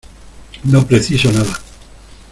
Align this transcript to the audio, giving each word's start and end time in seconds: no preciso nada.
no 0.63 0.87
preciso 0.87 1.31
nada. 1.31 1.59